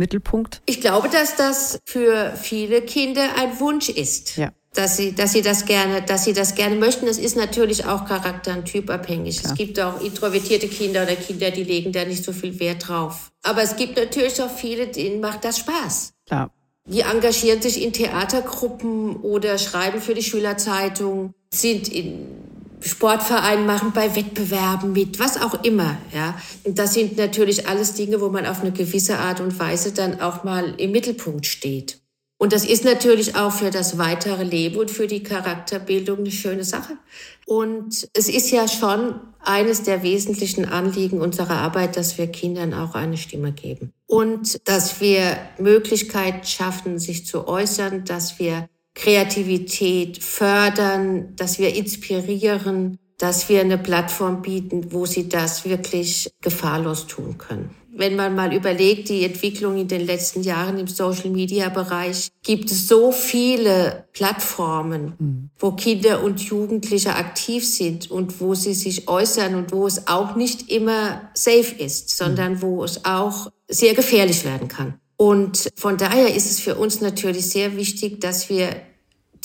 Mittelpunkt? 0.03 0.61
Ich 0.65 0.81
glaube, 0.81 1.09
dass 1.09 1.35
das 1.35 1.79
für 1.85 2.33
viele 2.35 2.81
Kinder 2.81 3.23
ein 3.37 3.59
Wunsch 3.59 3.89
ist. 3.89 4.37
Ja. 4.37 4.51
Dass 4.73 4.97
sie, 4.97 5.13
dass 5.13 5.33
sie 5.33 5.43
das 5.43 5.65
gerne, 5.65 6.01
dass 6.01 6.25
sie 6.25 6.33
das 6.33 6.55
gerne 6.55 6.75
möchten. 6.75 7.05
Das 7.05 7.19
ist 7.19 7.37
natürlich 7.37 7.85
auch 7.85 8.05
charakter- 8.05 8.57
und 8.57 8.65
typabhängig. 8.65 9.39
Klar. 9.39 9.51
Es 9.51 9.57
gibt 9.57 9.79
auch 9.79 10.01
introvertierte 10.01 10.67
Kinder 10.67 11.03
oder 11.03 11.15
Kinder, 11.15 11.51
die 11.51 11.63
legen 11.63 11.91
da 11.91 12.05
nicht 12.05 12.23
so 12.23 12.33
viel 12.33 12.59
Wert 12.59 12.87
drauf. 12.87 13.31
Aber 13.43 13.61
es 13.61 13.75
gibt 13.75 13.97
natürlich 13.97 14.41
auch 14.41 14.49
viele, 14.49 14.87
denen 14.87 15.21
macht 15.21 15.45
das 15.45 15.59
Spaß. 15.59 16.13
Klar. 16.25 16.51
Die 16.85 17.01
engagieren 17.01 17.61
sich 17.61 17.81
in 17.81 17.93
Theatergruppen 17.93 19.15
oder 19.17 19.57
schreiben 19.57 20.01
für 20.01 20.15
die 20.15 20.23
Schülerzeitung, 20.23 21.33
sind 21.53 21.87
in 21.87 22.52
Sportverein 22.83 23.65
machen 23.65 23.91
bei 23.93 24.15
Wettbewerben 24.15 24.91
mit, 24.91 25.19
was 25.19 25.41
auch 25.41 25.63
immer, 25.63 25.97
ja. 26.13 26.37
Und 26.63 26.77
das 26.77 26.93
sind 26.93 27.17
natürlich 27.17 27.67
alles 27.67 27.93
Dinge, 27.93 28.19
wo 28.19 28.29
man 28.29 28.45
auf 28.45 28.61
eine 28.61 28.71
gewisse 28.71 29.17
Art 29.19 29.39
und 29.39 29.57
Weise 29.57 29.93
dann 29.93 30.19
auch 30.19 30.43
mal 30.43 30.73
im 30.77 30.91
Mittelpunkt 30.91 31.45
steht. 31.45 31.99
Und 32.37 32.51
das 32.51 32.65
ist 32.65 32.83
natürlich 32.83 33.37
auch 33.37 33.53
für 33.53 33.69
das 33.69 33.97
weitere 33.97 34.43
Leben 34.43 34.75
und 34.75 34.91
für 34.91 35.07
die 35.07 35.23
Charakterbildung 35.23 36.19
eine 36.19 36.31
schöne 36.31 36.65
Sache. 36.65 36.97
Und 37.45 38.09
es 38.13 38.27
ist 38.27 38.51
ja 38.51 38.67
schon 38.67 39.21
eines 39.39 39.83
der 39.83 40.03
wesentlichen 40.03 40.65
Anliegen 40.65 41.21
unserer 41.21 41.55
Arbeit, 41.55 41.95
dass 41.95 42.17
wir 42.17 42.27
Kindern 42.27 42.73
auch 42.73 42.95
eine 42.95 43.15
Stimme 43.15 43.53
geben. 43.53 43.93
Und 44.07 44.67
dass 44.67 44.99
wir 44.99 45.37
Möglichkeiten 45.57 46.45
schaffen, 46.45 46.99
sich 46.99 47.25
zu 47.25 47.47
äußern, 47.47 48.03
dass 48.03 48.39
wir 48.39 48.67
Kreativität 48.95 50.23
fördern, 50.23 51.35
dass 51.35 51.59
wir 51.59 51.75
inspirieren, 51.75 52.99
dass 53.17 53.49
wir 53.49 53.61
eine 53.61 53.77
Plattform 53.77 54.41
bieten, 54.41 54.91
wo 54.91 55.05
sie 55.05 55.29
das 55.29 55.65
wirklich 55.65 56.29
gefahrlos 56.41 57.07
tun 57.07 57.37
können. 57.37 57.69
Wenn 57.95 58.15
man 58.15 58.33
mal 58.33 58.53
überlegt, 58.55 59.09
die 59.09 59.23
Entwicklung 59.23 59.77
in 59.77 59.87
den 59.87 60.03
letzten 60.03 60.41
Jahren 60.41 60.79
im 60.79 60.87
Social-Media-Bereich, 60.87 62.29
gibt 62.41 62.71
es 62.71 62.87
so 62.87 63.11
viele 63.11 64.07
Plattformen, 64.13 65.13
mhm. 65.19 65.49
wo 65.59 65.73
Kinder 65.73 66.23
und 66.23 66.41
Jugendliche 66.41 67.15
aktiv 67.15 67.67
sind 67.67 68.09
und 68.09 68.41
wo 68.41 68.55
sie 68.55 68.73
sich 68.73 69.07
äußern 69.07 69.53
und 69.53 69.71
wo 69.71 69.85
es 69.85 70.07
auch 70.07 70.35
nicht 70.35 70.71
immer 70.71 71.29
safe 71.35 71.75
ist, 71.77 72.17
sondern 72.17 72.53
mhm. 72.53 72.61
wo 72.63 72.83
es 72.83 73.05
auch 73.05 73.51
sehr 73.67 73.93
gefährlich 73.93 74.43
werden 74.43 74.67
kann. 74.67 74.99
Und 75.23 75.69
von 75.77 75.95
daher 75.95 76.35
ist 76.35 76.51
es 76.51 76.59
für 76.59 76.75
uns 76.75 76.99
natürlich 76.99 77.49
sehr 77.49 77.77
wichtig, 77.77 78.19
dass 78.19 78.49
wir 78.49 78.75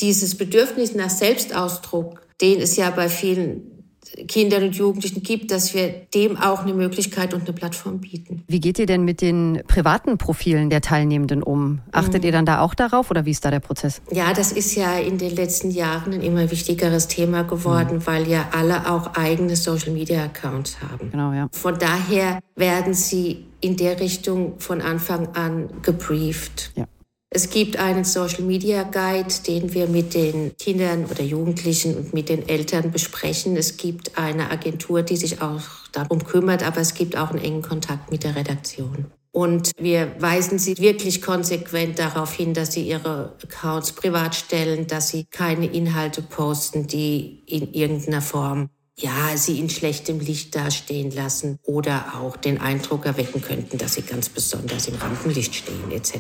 dieses 0.01 0.37
Bedürfnis 0.37 0.97
nach 0.97 1.09
Selbstausdruck, 1.09 2.21
den 2.41 2.61
es 2.61 2.75
ja 2.75 2.91
bei 2.91 3.09
vielen 3.09 3.78
Kindern 4.27 4.65
und 4.65 4.77
Jugendlichen 4.77 5.23
gibt, 5.23 5.51
dass 5.51 5.75
wir 5.75 5.89
dem 6.15 6.37
auch 6.37 6.61
eine 6.61 6.75
Möglichkeit 6.75 7.35
und 7.35 7.43
eine 7.43 7.53
Plattform 7.53 7.99
bieten. 7.99 8.45
Wie 8.47 8.61
geht 8.61 8.79
ihr 8.79 8.87
denn 8.87 9.05
mit 9.05 9.21
den 9.21 9.63
privaten 9.67 10.19
Profilen 10.19 10.71
der 10.71 10.81
Teilnehmenden 10.81 11.43
um? 11.43 11.81
Achtet 11.93 12.23
mhm. 12.23 12.27
ihr 12.27 12.33
dann 12.33 12.47
da 12.47 12.61
auch 12.61 12.75
darauf 12.75 13.11
oder 13.11 13.25
wie 13.25 13.31
ist 13.31 13.45
da 13.45 13.51
der 13.51 13.61
Prozess? 13.61 14.01
Ja, 14.11 14.33
das 14.33 14.53
ist 14.53 14.75
ja 14.75 14.99
in 14.99 15.19
den 15.19 15.35
letzten 15.35 15.71
Jahren 15.71 16.13
ein 16.13 16.23
immer 16.23 16.51
wichtigeres 16.51 17.09
Thema 17.09 17.43
geworden, 17.43 17.97
mhm. 17.97 18.07
weil 18.07 18.29
ja 18.29 18.49
alle 18.53 18.91
auch 18.91 19.15
eigene 19.15 19.57
Social 19.57 19.93
Media 19.93 20.25
Accounts 20.25 20.79
haben. 20.81 21.11
Genau, 21.11 21.33
ja. 21.33 21.49
Von 21.53 21.79
daher 21.79 22.41
werden 22.57 22.95
sie 22.95 23.45
in 23.61 23.77
der 23.77 24.01
Richtung 24.01 24.59
von 24.59 24.81
Anfang 24.81 25.29
an 25.35 25.69
gebrieft. 25.83 26.73
Ja. 26.77 26.87
Es 27.31 27.51
gibt 27.51 27.77
einen 27.77 28.05
Social 28.05 28.43
Media 28.43 28.85
Guide, 28.85 29.35
den 29.47 29.75
wir 29.75 29.87
mit 29.87 30.15
den 30.15 30.57
Kindern 30.57 31.05
oder 31.05 31.23
Jugendlichen 31.23 31.95
und 31.95 32.15
mit 32.15 32.31
den 32.31 32.49
Eltern 32.49 32.91
besprechen. 32.91 33.55
Es 33.57 33.77
gibt 33.77 34.17
eine 34.17 34.51
Agentur, 34.51 35.03
die 35.03 35.17
sich 35.17 35.43
auch 35.43 35.61
darum 35.93 36.25
kümmert, 36.25 36.67
aber 36.67 36.81
es 36.81 36.95
gibt 36.95 37.19
auch 37.19 37.31
einen 37.31 37.45
engen 37.45 37.63
Kontakt 37.63 38.11
mit 38.11 38.25
der 38.25 38.35
Redaktion. 38.35 39.13
Und 39.31 39.73
wir 39.79 40.17
weisen 40.19 40.59
sie 40.59 40.79
wirklich 40.79 41.21
konsequent 41.21 41.99
darauf 41.99 42.33
hin, 42.33 42.55
dass 42.55 42.73
sie 42.73 42.89
ihre 42.89 43.37
Accounts 43.43 43.93
privat 43.93 44.35
stellen, 44.35 44.87
dass 44.87 45.11
sie 45.11 45.27
keine 45.31 45.67
Inhalte 45.67 46.23
posten, 46.23 46.87
die 46.87 47.43
in 47.47 47.75
irgendeiner 47.75 48.23
Form 48.23 48.71
ja, 49.01 49.37
sie 49.37 49.61
in 49.61 49.71
schlechtem 49.71 50.19
Licht 50.19 50.55
dastehen 50.57 51.11
lassen 51.13 51.59
oder 51.63 52.15
auch 52.21 52.37
den 52.37 52.61
Eindruck 52.61 53.07
erwecken 53.07 53.41
könnten, 53.41 53.79
dass 53.79 53.95
sie 53.95 54.03
ganz 54.03 54.29
besonders 54.29 54.89
im 54.89 54.97
Rampenlicht 54.97 55.55
stehen 55.55 55.91
etc. 55.93 56.15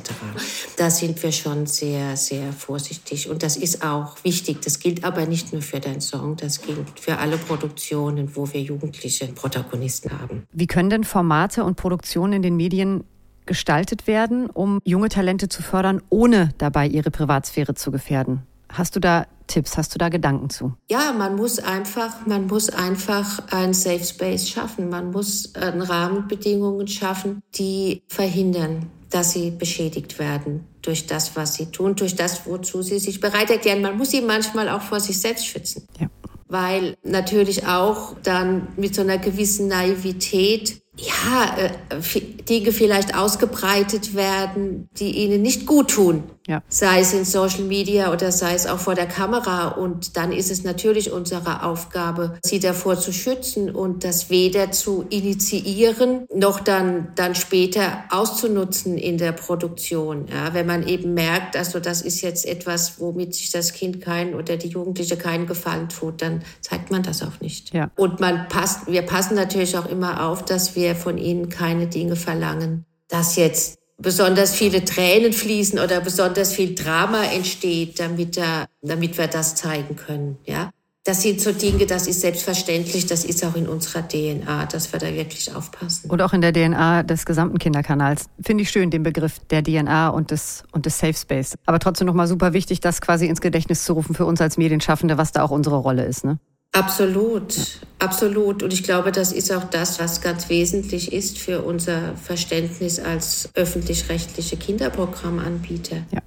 Da 0.76 0.88
sind 0.90 1.20
wir 1.22 1.32
schon 1.32 1.66
sehr, 1.66 2.16
sehr 2.16 2.52
vorsichtig 2.52 3.28
und 3.28 3.42
das 3.42 3.56
ist 3.56 3.84
auch 3.84 4.22
wichtig. 4.22 4.62
Das 4.62 4.78
gilt 4.78 5.04
aber 5.04 5.26
nicht 5.26 5.52
nur 5.52 5.62
für 5.62 5.80
deinen 5.80 6.00
Song, 6.00 6.36
das 6.36 6.62
gilt 6.62 7.00
für 7.00 7.18
alle 7.18 7.36
Produktionen, 7.36 8.36
wo 8.36 8.52
wir 8.52 8.62
jugendliche 8.62 9.26
Protagonisten 9.26 10.12
haben. 10.12 10.46
Wie 10.52 10.66
können 10.66 10.90
denn 10.90 11.04
Formate 11.04 11.64
und 11.64 11.76
Produktionen 11.76 12.34
in 12.34 12.42
den 12.42 12.56
Medien 12.56 13.02
gestaltet 13.46 14.06
werden, 14.06 14.50
um 14.50 14.78
junge 14.84 15.08
Talente 15.08 15.48
zu 15.48 15.62
fördern, 15.62 16.02
ohne 16.10 16.50
dabei 16.58 16.86
ihre 16.86 17.10
Privatsphäre 17.10 17.74
zu 17.74 17.90
gefährden? 17.90 18.42
Hast 18.68 18.94
du 18.94 19.00
da 19.00 19.26
Tipps? 19.48 19.76
Hast 19.76 19.94
du 19.94 19.98
da 19.98 20.08
Gedanken 20.08 20.50
zu? 20.50 20.74
Ja, 20.88 21.12
man 21.12 21.34
muss 21.34 21.58
einfach, 21.58 22.24
man 22.26 22.46
muss 22.46 22.70
einfach 22.70 23.40
ein 23.50 23.74
Safe 23.74 24.04
Space 24.04 24.48
schaffen. 24.48 24.88
Man 24.88 25.10
muss 25.10 25.46
äh, 25.54 25.66
Rahmenbedingungen 25.66 26.86
schaffen, 26.86 27.42
die 27.56 28.02
verhindern, 28.06 28.90
dass 29.10 29.32
sie 29.32 29.50
beschädigt 29.50 30.18
werden 30.18 30.66
durch 30.82 31.06
das, 31.06 31.34
was 31.34 31.54
sie 31.54 31.66
tun, 31.66 31.96
durch 31.96 32.14
das, 32.14 32.46
wozu 32.46 32.82
sie 32.82 32.98
sich 32.98 33.20
bereit 33.20 33.50
erklären. 33.50 33.82
Man 33.82 33.96
muss 33.98 34.10
sie 34.12 34.20
manchmal 34.20 34.68
auch 34.68 34.82
vor 34.82 35.00
sich 35.00 35.20
selbst 35.20 35.46
schützen. 35.46 35.86
Ja. 35.98 36.08
Weil 36.46 36.96
natürlich 37.02 37.66
auch 37.66 38.14
dann 38.22 38.68
mit 38.76 38.94
so 38.94 39.02
einer 39.02 39.18
gewissen 39.18 39.68
Naivität 39.68 40.80
ja, 40.98 41.56
äh, 41.56 42.20
Dinge 42.48 42.72
vielleicht 42.72 43.14
ausgebreitet 43.16 44.14
werden, 44.14 44.88
die 44.98 45.16
ihnen 45.18 45.42
nicht 45.42 45.66
gut 45.66 45.90
tun. 45.90 46.24
Ja. 46.48 46.62
Sei 46.68 47.00
es 47.00 47.12
in 47.12 47.26
Social 47.26 47.64
Media 47.64 48.10
oder 48.10 48.32
sei 48.32 48.54
es 48.54 48.66
auch 48.66 48.78
vor 48.78 48.94
der 48.94 49.06
Kamera. 49.06 49.68
Und 49.68 50.16
dann 50.16 50.32
ist 50.32 50.50
es 50.50 50.64
natürlich 50.64 51.12
unsere 51.12 51.62
Aufgabe, 51.62 52.38
sie 52.42 52.58
davor 52.58 52.98
zu 52.98 53.12
schützen 53.12 53.70
und 53.70 54.02
das 54.02 54.30
weder 54.30 54.72
zu 54.72 55.04
initiieren, 55.10 56.26
noch 56.34 56.60
dann, 56.60 57.08
dann 57.16 57.34
später 57.34 58.04
auszunutzen 58.10 58.96
in 58.96 59.18
der 59.18 59.32
Produktion. 59.32 60.26
Ja, 60.32 60.54
wenn 60.54 60.66
man 60.66 60.88
eben 60.88 61.12
merkt, 61.12 61.54
also 61.54 61.80
das 61.80 62.00
ist 62.00 62.22
jetzt 62.22 62.46
etwas, 62.46 62.98
womit 62.98 63.34
sich 63.34 63.50
das 63.50 63.74
Kind 63.74 64.00
kein 64.00 64.34
oder 64.34 64.56
die 64.56 64.68
Jugendliche 64.68 65.18
keinen 65.18 65.46
Gefallen 65.46 65.90
tut, 65.90 66.22
dann 66.22 66.40
zeigt 66.62 66.90
man 66.90 67.02
das 67.02 67.22
auch 67.22 67.40
nicht. 67.42 67.74
Ja. 67.74 67.90
Und 67.94 68.20
man 68.20 68.48
passt, 68.48 68.86
wir 68.86 69.02
passen 69.02 69.34
natürlich 69.34 69.76
auch 69.76 69.86
immer 69.86 70.24
auf, 70.24 70.46
dass 70.46 70.74
wir 70.74 70.87
von 70.94 71.18
ihnen 71.18 71.48
keine 71.48 71.86
Dinge 71.86 72.16
verlangen, 72.16 72.84
dass 73.08 73.36
jetzt 73.36 73.78
besonders 73.98 74.54
viele 74.54 74.84
Tränen 74.84 75.32
fließen 75.32 75.78
oder 75.78 76.00
besonders 76.00 76.52
viel 76.52 76.74
Drama 76.74 77.24
entsteht, 77.24 77.98
damit, 77.98 78.36
da, 78.36 78.66
damit 78.82 79.18
wir 79.18 79.26
das 79.26 79.56
zeigen 79.56 79.96
können. 79.96 80.38
Ja, 80.44 80.70
das 81.08 81.22
sind 81.22 81.40
so 81.40 81.52
Dinge, 81.52 81.86
das 81.86 82.06
ist 82.06 82.20
selbstverständlich, 82.20 83.06
das 83.06 83.24
ist 83.24 83.42
auch 83.42 83.56
in 83.56 83.66
unserer 83.66 84.06
DNA, 84.06 84.66
dass 84.66 84.92
wir 84.92 85.00
da 85.00 85.12
wirklich 85.12 85.54
aufpassen. 85.54 86.10
Und 86.10 86.20
auch 86.20 86.34
in 86.34 86.42
der 86.42 86.52
DNA 86.52 87.02
des 87.02 87.24
gesamten 87.24 87.58
Kinderkanals. 87.58 88.26
Finde 88.44 88.62
ich 88.62 88.70
schön, 88.70 88.90
den 88.90 89.04
Begriff 89.04 89.38
der 89.50 89.62
DNA 89.62 90.10
und 90.10 90.30
des, 90.30 90.64
und 90.72 90.84
des 90.84 90.98
Safe 90.98 91.14
Space. 91.14 91.54
Aber 91.64 91.78
trotzdem 91.78 92.06
nochmal 92.06 92.26
super 92.26 92.52
wichtig, 92.52 92.80
das 92.80 93.00
quasi 93.00 93.26
ins 93.26 93.40
Gedächtnis 93.40 93.84
zu 93.84 93.94
rufen 93.94 94.14
für 94.14 94.26
uns 94.26 94.40
als 94.42 94.58
Medienschaffende, 94.58 95.16
was 95.16 95.32
da 95.32 95.42
auch 95.42 95.50
unsere 95.50 95.76
Rolle 95.76 96.04
ist, 96.04 96.24
ne? 96.24 96.38
Absolut, 96.72 97.80
absolut. 97.98 98.62
Und 98.62 98.72
ich 98.72 98.82
glaube, 98.82 99.10
das 99.10 99.32
ist 99.32 99.52
auch 99.52 99.64
das, 99.64 99.98
was 99.98 100.20
ganz 100.20 100.48
wesentlich 100.48 101.12
ist 101.12 101.38
für 101.38 101.62
unser 101.62 102.16
Verständnis 102.16 103.00
als 103.00 103.50
öffentlich-rechtliche 103.54 104.56
Kinderprogrammanbieter. 104.56 105.96
Ja. 106.10 106.20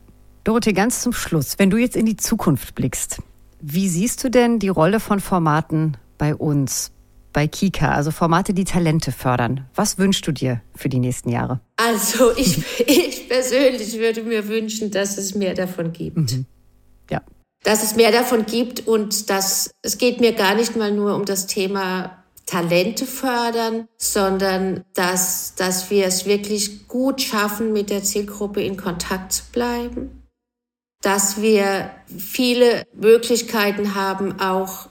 Dorothee, 0.44 0.74
ganz 0.74 1.02
zum 1.02 1.14
Schluss, 1.14 1.60
wenn 1.60 1.70
du 1.70 1.78
jetzt 1.78 1.96
in 1.96 2.06
die 2.06 2.18
Zukunft 2.18 2.74
blickst, 2.74 3.22
wie 3.62 3.88
siehst 3.88 4.24
du 4.24 4.30
denn 4.30 4.58
die 4.58 4.70
Rolle 4.70 5.00
von 5.00 5.20
Formaten 5.20 5.98
bei 6.18 6.34
uns, 6.36 6.92
bei 7.32 7.48
Kika, 7.48 7.92
also 7.92 8.10
Formate, 8.10 8.54
die 8.56 8.64
Talente 8.64 9.12
fördern? 9.12 9.68
Was 9.76 10.00
wünschst 10.00 10.26
du 10.26 10.32
dir 10.32 10.62
für 10.76 10.90
die 10.90 11.00
nächsten 11.00 11.30
Jahre? 11.30 11.62
Also 11.78 12.36
ich, 12.36 12.58
ich 12.88 13.30
persönlich 13.30 13.98
würde 14.00 14.24
mir 14.24 14.48
wünschen, 14.48 14.90
dass 14.90 15.18
es 15.20 15.36
mehr 15.36 15.54
davon 15.54 15.94
gibt. 15.94 16.18
Mhm. 16.18 16.46
Ja. 17.12 17.22
Dass 17.64 17.84
es 17.84 17.96
mehr 17.96 18.12
davon 18.12 18.46
gibt 18.46 18.88
und 18.88 19.30
dass 19.30 19.72
es 19.82 19.98
geht 19.98 20.20
mir 20.20 20.34
gar 20.34 20.56
nicht 20.56 20.76
mal 20.76 20.92
nur 20.92 21.16
um 21.16 21.26
das 21.26 21.48
Thema 21.48 22.24
Talente 22.46 23.06
fördern, 23.06 23.88
sondern 23.98 24.84
dass, 24.94 25.54
dass 25.56 25.90
wir 25.90 26.06
es 26.06 26.26
wirklich 26.26 26.88
gut 26.88 27.22
schaffen, 27.22 27.72
mit 27.72 27.90
der 27.90 28.04
Zielgruppe 28.04 28.64
in 28.64 28.78
Kontakt 28.78 29.32
zu 29.32 29.44
bleiben 29.52 30.22
dass 31.02 31.42
wir 31.42 31.92
viele 32.16 32.84
Möglichkeiten 32.94 33.96
haben, 33.96 34.40
auch 34.40 34.88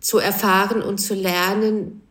zu 0.00 0.18
erfahren 0.18 0.82
und 0.82 0.98
zu 0.98 1.14
lernen, 1.14 2.02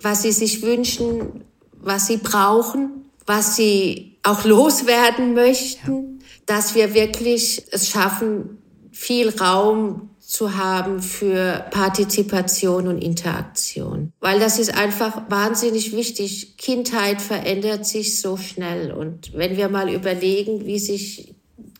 was 0.00 0.22
sie 0.22 0.32
sich 0.32 0.62
wünschen, 0.62 1.44
was 1.72 2.06
sie 2.06 2.18
brauchen, 2.18 3.10
was 3.24 3.56
sie 3.56 4.18
auch 4.22 4.44
loswerden 4.44 5.32
möchten, 5.32 6.20
ja. 6.20 6.26
dass 6.46 6.74
wir 6.74 6.92
wirklich 6.92 7.64
es 7.70 7.88
schaffen, 7.88 8.61
viel 9.02 9.30
Raum 9.30 10.10
zu 10.20 10.56
haben 10.56 11.02
für 11.02 11.66
Partizipation 11.72 12.86
und 12.86 12.98
Interaktion. 12.98 14.12
Weil 14.20 14.38
das 14.38 14.60
ist 14.60 14.72
einfach 14.72 15.28
wahnsinnig 15.28 15.90
wichtig. 15.90 16.56
Kindheit 16.56 17.20
verändert 17.20 17.84
sich 17.84 18.20
so 18.20 18.36
schnell. 18.36 18.92
Und 18.92 19.34
wenn 19.34 19.56
wir 19.56 19.68
mal 19.68 19.92
überlegen, 19.92 20.66
wie 20.66 20.78
sich 20.78 21.34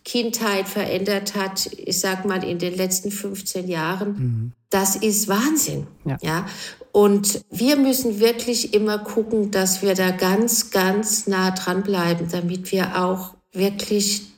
Kindheit 0.05 0.67
verändert 0.67 1.37
hat, 1.37 1.71
ich 1.77 2.01
sag 2.01 2.25
mal 2.25 2.43
in 2.43 2.59
den 2.59 2.77
letzten 2.77 3.13
15 3.13 3.69
Jahren, 3.69 4.09
mhm. 4.09 4.53
das 4.69 4.97
ist 4.97 5.29
Wahnsinn. 5.29 5.87
Ja. 6.05 6.17
ja. 6.23 6.47
Und 6.91 7.41
wir 7.51 7.77
müssen 7.77 8.19
wirklich 8.19 8.75
immer 8.75 8.99
gucken, 8.99 9.53
dass 9.53 9.81
wir 9.81 9.95
da 9.95 10.11
ganz, 10.11 10.73
ganz 10.73 11.29
nah 11.29 11.53
dran 11.53 11.85
bleiben, 11.85 12.27
damit 12.33 12.73
wir 12.73 13.01
auch 13.01 13.35
wirklich 13.53 14.32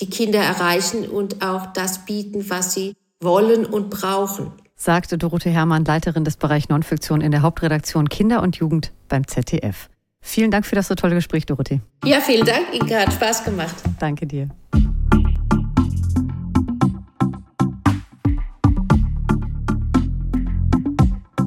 die 0.00 0.10
Kinder 0.10 0.40
erreichen 0.40 1.08
und 1.08 1.44
auch 1.44 1.66
das 1.72 2.04
bieten, 2.04 2.48
was 2.50 2.74
sie 2.74 2.94
wollen 3.20 3.64
und 3.64 3.90
brauchen. 3.90 4.52
Sagte 4.76 5.18
Dorothee 5.18 5.50
Herrmann, 5.50 5.84
Leiterin 5.84 6.24
des 6.24 6.36
Bereichs 6.36 6.68
Nonfiktion 6.68 7.20
in 7.20 7.30
der 7.30 7.42
Hauptredaktion 7.42 8.08
Kinder 8.08 8.42
und 8.42 8.56
Jugend 8.56 8.92
beim 9.08 9.26
ZDF. 9.26 9.88
Vielen 10.20 10.50
Dank 10.50 10.66
für 10.66 10.74
das 10.74 10.88
so 10.88 10.94
tolle 10.94 11.14
Gespräch, 11.14 11.46
Dorothee. 11.46 11.80
Ja, 12.04 12.20
vielen 12.20 12.46
Dank, 12.46 12.72
Inka. 12.72 12.96
Hat 12.96 13.12
Spaß 13.12 13.44
gemacht. 13.44 13.74
Danke 13.98 14.26
dir. 14.26 14.48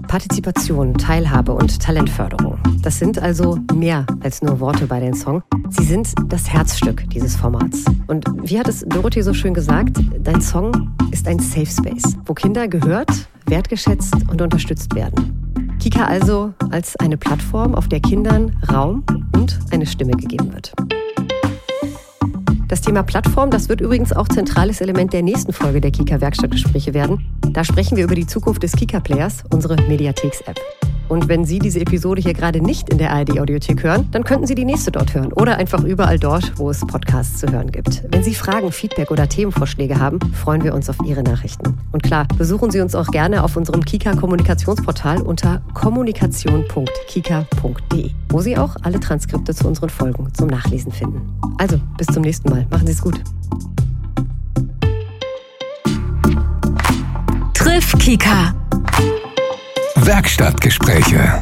Partizipation, 0.08 0.94
Teilhabe 0.94 1.54
und 1.54 1.82
Talentförderung. 1.82 2.57
Das 2.82 3.00
sind 3.00 3.20
also 3.20 3.58
mehr 3.74 4.06
als 4.22 4.42
nur 4.42 4.60
Worte 4.60 4.88
bei 4.88 5.00
den 5.00 5.14
Song. 5.14 5.44
Sie 5.70 5.84
sind 5.84 6.14
das 6.28 6.50
Herzstück 6.50 7.10
dieses 7.10 7.36
Formats. 7.36 7.84
Und 8.08 8.26
wie 8.44 8.60
hat 8.60 8.68
es 8.68 8.86
Dorothee 8.88 9.22
so 9.22 9.34
schön 9.34 9.54
gesagt, 9.54 10.00
dein 10.20 10.42
Song 10.42 10.96
ist 11.12 11.28
ein 11.28 11.40
Safe 11.40 11.66
Space, 11.66 12.16
wo 12.26 12.34
Kinder 12.34 12.68
gehört, 12.68 13.28
wertgeschätzt 13.48 14.16
und 14.30 14.42
unterstützt 14.42 14.96
werden. 14.96 15.78
Kika 15.80 16.06
also 16.06 16.54
als 16.72 16.96
eine 16.98 17.18
Plattform, 17.18 17.76
auf 17.76 17.88
der 17.88 18.00
Kindern 18.00 18.56
Raum 18.72 19.04
und 19.36 19.60
eine 19.72 19.86
Stimme 19.86 20.12
gegeben 20.12 20.54
wird. 20.54 20.74
Das 22.68 22.82
Thema 22.82 23.02
Plattform, 23.02 23.50
das 23.50 23.70
wird 23.70 23.80
übrigens 23.80 24.12
auch 24.12 24.28
zentrales 24.28 24.82
Element 24.82 25.14
der 25.14 25.24
nächsten 25.24 25.54
Folge 25.54 25.80
der 25.80 25.92
Kika 25.92 26.20
Werkstattgespräche 26.20 26.94
werden. 26.94 27.26
Da 27.52 27.64
sprechen 27.64 27.96
wir 27.96 28.04
über 28.04 28.16
die 28.16 28.28
Zukunft 28.28 28.62
des 28.62 28.74
Kika 28.74 29.00
Players, 29.00 29.46
unsere 29.50 29.78
Mediatheks-App. 29.84 30.60
Und 31.08 31.30
wenn 31.30 31.46
Sie 31.46 31.60
diese 31.60 31.80
Episode 31.80 32.22
hier 32.22 32.34
gerade 32.34 32.60
nicht 32.62 32.90
in 32.90 32.98
der 32.98 33.14
ARD-Audiothek 33.14 33.84
hören, 33.84 34.10
dann 34.12 34.26
könnten 34.26 34.46
Sie 34.46 34.56
die 34.56 34.66
nächste 34.66 34.92
dort 34.92 35.14
hören 35.14 35.32
oder 35.32 35.56
einfach 35.58 35.86
überall 35.86 36.20
dort, 36.20 36.60
wo 36.60 36.70
es 36.70 36.82
Podcasts 36.82 37.40
zu 37.40 37.50
hören 37.50 37.72
gibt. 37.72 38.04
Wenn 38.12 38.24
Sie 38.24 38.36
Fragen, 38.36 38.74
Feedback 38.74 39.12
oder 39.12 39.30
Themenvorschläge 39.30 39.98
haben, 40.00 40.20
freuen 40.34 40.66
wir 40.66 40.74
uns 40.74 40.90
auf 40.90 40.98
Ihre 41.06 41.24
Nachrichten. 41.24 41.78
Und 41.94 42.04
klar, 42.04 42.28
besuchen 42.38 42.72
Sie 42.72 42.82
uns 42.82 42.96
auch 42.96 43.08
gerne 43.08 43.46
auf 43.46 43.56
unserem 43.56 43.86
Kika-Kommunikationsportal 43.86 45.22
unter 45.22 45.62
kommunikation.kika.de, 45.74 48.12
wo 48.30 48.42
Sie 48.42 48.58
auch 48.58 48.76
alle 48.84 49.00
Transkripte 49.00 49.54
zu 49.54 49.68
unseren 49.68 49.90
Folgen 49.90 50.28
zum 50.34 50.48
Nachlesen 50.48 50.92
finden. 50.92 51.22
Also, 51.58 51.80
bis 51.98 52.08
zum 52.08 52.24
nächsten 52.24 52.50
Mal. 52.50 52.66
Machen 52.70 52.88
Sie 52.88 52.94
es 52.94 53.02
gut. 53.02 53.22
Triff 57.54 57.92
Kika. 58.00 58.54
Werkstattgespräche 59.96 61.42